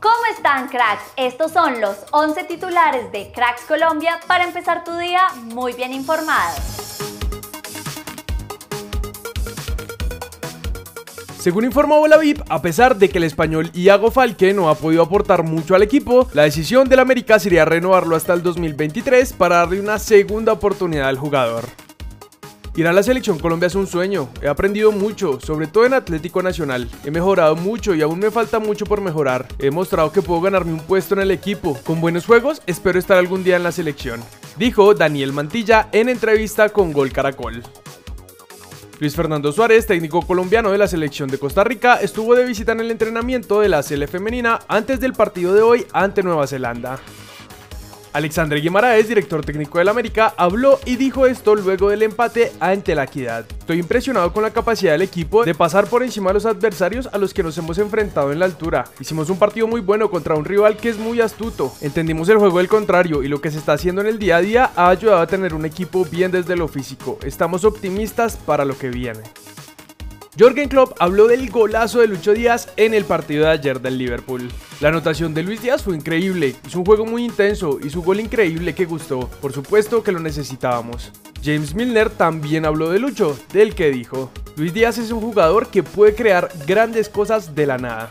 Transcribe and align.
¿Cómo 0.00 0.16
están 0.36 0.68
cracks? 0.68 1.04
Estos 1.16 1.52
son 1.52 1.80
los 1.80 1.96
11 2.10 2.44
titulares 2.44 3.10
de 3.12 3.32
Cracks 3.32 3.62
Colombia 3.62 4.20
para 4.26 4.44
empezar 4.44 4.84
tu 4.84 4.96
día 4.96 5.20
muy 5.44 5.72
bien 5.72 5.92
informado. 5.92 6.54
Según 11.38 11.64
informó 11.64 12.04
VIP, 12.20 12.42
a 12.48 12.60
pesar 12.60 12.96
de 12.96 13.08
que 13.08 13.18
el 13.18 13.24
español 13.24 13.70
Iago 13.72 14.10
Falque 14.10 14.52
no 14.52 14.68
ha 14.68 14.74
podido 14.74 15.02
aportar 15.02 15.44
mucho 15.44 15.74
al 15.74 15.82
equipo, 15.82 16.28
la 16.34 16.42
decisión 16.42 16.88
del 16.88 17.00
América 17.00 17.38
sería 17.38 17.64
renovarlo 17.64 18.16
hasta 18.16 18.32
el 18.34 18.42
2023 18.42 19.32
para 19.32 19.56
darle 19.56 19.80
una 19.80 19.98
segunda 19.98 20.52
oportunidad 20.52 21.08
al 21.08 21.18
jugador. 21.18 21.85
Ir 22.76 22.86
a 22.86 22.92
la 22.92 23.02
selección 23.02 23.38
Colombia 23.38 23.68
es 23.68 23.74
un 23.74 23.86
sueño, 23.86 24.28
he 24.42 24.48
aprendido 24.48 24.92
mucho, 24.92 25.40
sobre 25.40 25.66
todo 25.66 25.86
en 25.86 25.94
Atlético 25.94 26.42
Nacional, 26.42 26.90
he 27.06 27.10
mejorado 27.10 27.56
mucho 27.56 27.94
y 27.94 28.02
aún 28.02 28.18
me 28.18 28.30
falta 28.30 28.58
mucho 28.58 28.84
por 28.84 29.00
mejorar, 29.00 29.48
he 29.58 29.70
mostrado 29.70 30.12
que 30.12 30.20
puedo 30.20 30.42
ganarme 30.42 30.74
un 30.74 30.80
puesto 30.80 31.14
en 31.14 31.22
el 31.22 31.30
equipo, 31.30 31.78
con 31.84 32.02
buenos 32.02 32.26
juegos 32.26 32.60
espero 32.66 32.98
estar 32.98 33.16
algún 33.16 33.42
día 33.44 33.56
en 33.56 33.62
la 33.62 33.72
selección, 33.72 34.20
dijo 34.58 34.92
Daniel 34.92 35.32
Mantilla 35.32 35.88
en 35.90 36.10
entrevista 36.10 36.68
con 36.68 36.92
Gol 36.92 37.12
Caracol. 37.12 37.62
Luis 39.00 39.16
Fernando 39.16 39.52
Suárez, 39.52 39.86
técnico 39.86 40.20
colombiano 40.20 40.70
de 40.70 40.76
la 40.76 40.86
selección 40.86 41.30
de 41.30 41.38
Costa 41.38 41.64
Rica, 41.64 41.96
estuvo 41.96 42.34
de 42.34 42.44
visita 42.44 42.72
en 42.72 42.80
el 42.80 42.90
entrenamiento 42.90 43.60
de 43.60 43.70
la 43.70 43.82
CL 43.82 44.04
femenina 44.04 44.58
antes 44.68 45.00
del 45.00 45.14
partido 45.14 45.54
de 45.54 45.62
hoy 45.62 45.86
ante 45.92 46.22
Nueva 46.22 46.46
Zelanda. 46.46 46.98
Alexandre 48.16 48.62
Guimaraes, 48.62 49.08
director 49.08 49.44
técnico 49.44 49.76
del 49.76 49.90
América, 49.90 50.32
habló 50.38 50.80
y 50.86 50.96
dijo 50.96 51.26
esto 51.26 51.54
luego 51.54 51.90
del 51.90 52.02
empate 52.02 52.50
ante 52.60 52.94
la 52.94 53.04
Equidad. 53.04 53.44
Estoy 53.58 53.78
impresionado 53.78 54.32
con 54.32 54.42
la 54.42 54.52
capacidad 54.52 54.92
del 54.92 55.02
equipo 55.02 55.44
de 55.44 55.54
pasar 55.54 55.86
por 55.86 56.02
encima 56.02 56.30
de 56.30 56.34
los 56.34 56.46
adversarios 56.46 57.10
a 57.12 57.18
los 57.18 57.34
que 57.34 57.42
nos 57.42 57.58
hemos 57.58 57.76
enfrentado 57.76 58.32
en 58.32 58.38
la 58.38 58.46
altura. 58.46 58.86
Hicimos 58.98 59.28
un 59.28 59.38
partido 59.38 59.66
muy 59.66 59.82
bueno 59.82 60.08
contra 60.08 60.34
un 60.34 60.46
rival 60.46 60.78
que 60.78 60.88
es 60.88 60.96
muy 60.96 61.20
astuto. 61.20 61.74
Entendimos 61.82 62.30
el 62.30 62.38
juego 62.38 62.56
del 62.56 62.68
contrario 62.68 63.22
y 63.22 63.28
lo 63.28 63.42
que 63.42 63.50
se 63.50 63.58
está 63.58 63.74
haciendo 63.74 64.00
en 64.00 64.06
el 64.06 64.18
día 64.18 64.38
a 64.38 64.40
día 64.40 64.70
ha 64.76 64.88
ayudado 64.88 65.20
a 65.20 65.26
tener 65.26 65.52
un 65.52 65.66
equipo 65.66 66.06
bien 66.06 66.32
desde 66.32 66.56
lo 66.56 66.68
físico. 66.68 67.18
Estamos 67.22 67.66
optimistas 67.66 68.38
para 68.38 68.64
lo 68.64 68.78
que 68.78 68.88
viene. 68.88 69.24
Jorgen 70.38 70.68
Klopp 70.68 70.92
habló 71.00 71.28
del 71.28 71.48
golazo 71.48 72.00
de 72.00 72.08
Lucho 72.08 72.34
Díaz 72.34 72.68
en 72.76 72.92
el 72.92 73.06
partido 73.06 73.44
de 73.44 73.52
ayer 73.52 73.80
del 73.80 73.96
Liverpool. 73.96 74.50
La 74.80 74.90
anotación 74.90 75.32
de 75.32 75.42
Luis 75.42 75.62
Díaz 75.62 75.82
fue 75.82 75.96
increíble, 75.96 76.54
es 76.66 76.74
un 76.74 76.84
juego 76.84 77.06
muy 77.06 77.24
intenso 77.24 77.78
y 77.82 77.88
su 77.88 78.02
gol 78.02 78.20
increíble 78.20 78.74
que 78.74 78.84
gustó, 78.84 79.30
por 79.40 79.54
supuesto 79.54 80.02
que 80.02 80.12
lo 80.12 80.20
necesitábamos. 80.20 81.10
James 81.42 81.74
Milner 81.74 82.10
también 82.10 82.66
habló 82.66 82.90
de 82.90 82.98
Lucho, 82.98 83.38
del 83.54 83.74
que 83.74 83.90
dijo, 83.90 84.30
Luis 84.56 84.74
Díaz 84.74 84.98
es 84.98 85.10
un 85.10 85.22
jugador 85.22 85.68
que 85.68 85.82
puede 85.82 86.14
crear 86.14 86.50
grandes 86.66 87.08
cosas 87.08 87.54
de 87.54 87.64
la 87.64 87.78
nada. 87.78 88.10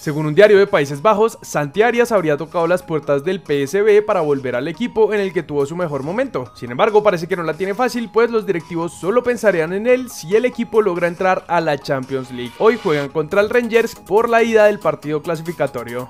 Según 0.00 0.24
un 0.24 0.34
diario 0.34 0.58
de 0.58 0.66
Países 0.66 1.02
Bajos, 1.02 1.36
Santi 1.42 1.82
Arias 1.82 2.10
habría 2.10 2.38
tocado 2.38 2.66
las 2.66 2.82
puertas 2.82 3.22
del 3.22 3.42
PSB 3.42 4.02
para 4.02 4.22
volver 4.22 4.56
al 4.56 4.66
equipo 4.66 5.12
en 5.12 5.20
el 5.20 5.30
que 5.30 5.42
tuvo 5.42 5.66
su 5.66 5.76
mejor 5.76 6.04
momento. 6.04 6.50
Sin 6.56 6.70
embargo, 6.70 7.02
parece 7.02 7.28
que 7.28 7.36
no 7.36 7.42
la 7.42 7.52
tiene 7.52 7.74
fácil, 7.74 8.08
pues 8.10 8.30
los 8.30 8.46
directivos 8.46 8.94
solo 8.98 9.22
pensarían 9.22 9.74
en 9.74 9.86
él 9.86 10.08
si 10.10 10.34
el 10.34 10.46
equipo 10.46 10.80
logra 10.80 11.06
entrar 11.06 11.44
a 11.48 11.60
la 11.60 11.76
Champions 11.76 12.30
League. 12.30 12.54
Hoy 12.58 12.80
juegan 12.82 13.10
contra 13.10 13.42
el 13.42 13.50
Rangers 13.50 13.94
por 13.94 14.30
la 14.30 14.42
ida 14.42 14.64
del 14.64 14.78
partido 14.78 15.20
clasificatorio. 15.20 16.08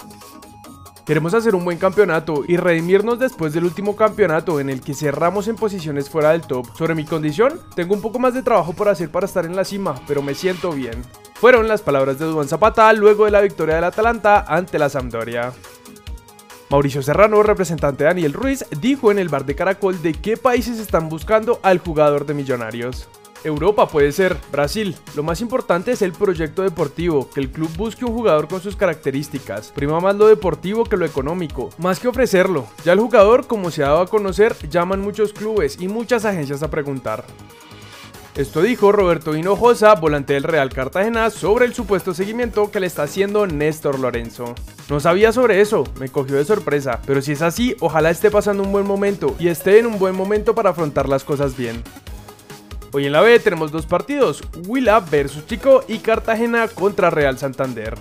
Queremos 1.05 1.35
hacer 1.35 1.57
un 1.57 1.65
buen 1.65 1.79
campeonato 1.79 2.45
y 2.47 2.59
redimirnos 2.59 3.19
después 3.19 3.53
del 3.53 3.65
último 3.65 3.97
campeonato 3.97 4.61
en 4.61 4.71
el 4.71 4.83
que 4.83 4.95
cerramos 4.95 5.49
en 5.49 5.57
posiciones 5.57 6.09
fuera 6.09 6.31
del 6.31 6.43
top. 6.43 6.65
Sobre 6.77 6.95
mi 6.95 7.05
condición, 7.05 7.59
tengo 7.75 7.95
un 7.95 8.03
poco 8.03 8.21
más 8.21 8.35
de 8.35 8.45
trabajo 8.45 8.73
por 8.73 8.89
hacer 8.89 9.11
para 9.11 9.27
estar 9.27 9.45
en 9.45 9.57
la 9.57 9.65
cima, 9.65 9.97
pero 10.07 10.23
me 10.23 10.37
siento 10.37 10.71
bien. 10.71 11.03
Fueron 11.41 11.69
las 11.69 11.81
palabras 11.81 12.19
de 12.19 12.27
Duan 12.27 12.49
Zapata 12.49 12.93
luego 12.93 13.25
de 13.25 13.31
la 13.31 13.41
victoria 13.41 13.77
del 13.77 13.85
Atalanta 13.85 14.45
ante 14.47 14.79
la 14.79 14.91
Sampdoria. 14.91 15.55
Mauricio 16.69 17.03
Serrano, 17.03 17.43
representante 17.43 18.05
de 18.05 18.09
Daniel 18.09 18.35
Ruiz, 18.35 18.67
dijo 18.79 19.11
en 19.11 19.19
el 19.19 19.31
bar 19.31 19.47
de 19.47 19.55
Caracol 19.55 20.03
de 20.03 20.13
qué 20.13 20.37
países 20.37 20.79
están 20.79 21.09
buscando 21.09 21.59
al 21.63 21.79
jugador 21.79 22.27
de 22.27 22.35
Millonarios. 22.35 23.09
Europa 23.43 23.89
puede 23.89 24.12
ser, 24.12 24.37
Brasil. 24.53 24.95
Lo 25.17 25.23
más 25.23 25.41
importante 25.41 25.93
es 25.93 26.03
el 26.03 26.12
proyecto 26.12 26.61
deportivo, 26.61 27.31
que 27.31 27.41
el 27.41 27.50
club 27.50 27.71
busque 27.75 28.05
un 28.05 28.12
jugador 28.12 28.47
con 28.47 28.61
sus 28.61 28.77
características. 28.77 29.73
Prima 29.75 29.99
más 29.99 30.17
lo 30.17 30.27
deportivo 30.27 30.84
que 30.84 30.99
lo 30.99 31.06
económico, 31.06 31.71
más 31.79 32.00
que 32.00 32.09
ofrecerlo. 32.09 32.67
Ya 32.84 32.93
el 32.93 33.00
jugador, 33.00 33.47
como 33.47 33.71
se 33.71 33.83
ha 33.83 33.89
dado 33.89 34.03
a 34.03 34.09
conocer, 34.09 34.55
llaman 34.69 35.00
muchos 35.00 35.33
clubes 35.33 35.81
y 35.81 35.89
muchas 35.89 36.27
agencias 36.27 36.62
a 36.62 36.71
preguntar. 36.71 37.25
Esto 38.37 38.63
dijo 38.63 38.93
Roberto 38.93 39.35
Hinojosa, 39.35 39.97
volante 39.97 40.35
del 40.35 40.45
Real 40.45 40.71
Cartagena, 40.71 41.31
sobre 41.31 41.67
el 41.67 41.75
supuesto 41.75 42.15
seguimiento 42.15 42.71
que 42.71 42.79
le 42.79 42.87
está 42.87 43.03
haciendo 43.03 43.47
Néstor 43.49 43.99
Lorenzo. 43.99 44.55
No 44.89 45.01
sabía 45.01 45.33
sobre 45.33 45.61
eso, 45.61 45.83
me 45.99 46.09
cogió 46.09 46.37
de 46.37 46.45
sorpresa, 46.45 47.01
pero 47.07 47.23
si 47.23 47.33
es 47.33 47.43
así, 47.43 47.77
ojalá 47.81 48.11
esté 48.11 48.31
pasando 48.31 48.63
un 48.63 48.71
buen 48.71 48.87
momento 48.87 49.35
y 49.41 49.49
esté 49.49 49.81
en 49.81 49.87
un 49.87 49.99
buen 49.99 50.15
momento 50.15 50.55
para 50.55 50.71
afrontar 50.71 51.09
las 51.09 51.25
cosas 51.25 51.57
bien. 51.57 51.83
Hoy 52.93 53.07
en 53.07 53.13
la 53.13 53.21
B 53.21 53.39
tenemos 53.41 53.73
dos 53.73 53.87
partidos, 53.87 54.43
Huila 54.67 55.01
versus 55.01 55.45
Chico 55.47 55.85
y 55.89 55.99
Cartagena 55.99 56.69
contra 56.69 57.11
Real 57.11 57.37
Santander. 57.37 57.95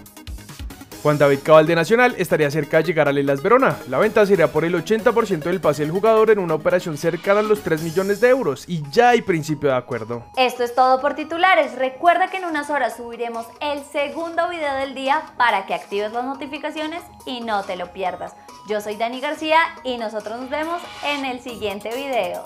Juan 1.02 1.18
David 1.18 1.40
Cabal 1.44 1.66
de 1.66 1.76
Nacional 1.76 2.14
estaría 2.18 2.52
cerca 2.52 2.78
de 2.78 2.84
llegar 2.84 3.08
a 3.08 3.14
Lelas 3.14 3.42
Verona. 3.42 3.78
La 3.88 4.00
venta 4.00 4.26
sería 4.26 4.52
por 4.52 4.66
el 4.66 4.76
80% 4.76 5.44
del 5.44 5.62
pase 5.62 5.84
del 5.84 5.92
jugador 5.92 6.30
en 6.30 6.40
una 6.40 6.56
operación 6.56 6.98
cercana 6.98 7.40
a 7.40 7.44
los 7.44 7.62
3 7.62 7.82
millones 7.84 8.20
de 8.20 8.28
euros 8.28 8.66
y 8.68 8.84
ya 8.92 9.10
hay 9.10 9.22
principio 9.22 9.70
de 9.70 9.78
acuerdo. 9.78 10.24
Esto 10.36 10.64
es 10.64 10.76
todo 10.76 11.00
por 11.00 11.16
titulares. 11.16 11.76
Recuerda 11.76 12.30
que 12.30 12.38
en 12.38 12.46
unas 12.46 12.70
horas 12.70 12.98
subiremos 12.98 13.46
el 13.62 13.82
segundo 13.86 14.50
video 14.50 14.74
del 14.76 14.94
día 14.94 15.24
para 15.38 15.66
que 15.66 15.74
actives 15.74 16.12
las 16.12 16.26
notificaciones 16.26 17.02
y 17.26 17.40
no 17.42 17.64
te 17.64 17.78
lo 17.78 17.94
pierdas. 17.94 18.36
Yo 18.68 18.82
soy 18.82 18.98
Dani 18.98 19.22
García 19.22 19.58
y 19.86 19.98
nosotros 19.98 20.42
nos 20.42 20.50
vemos 20.50 20.82
en 21.06 21.24
el 21.24 21.40
siguiente 21.40 21.96
video. 21.96 22.44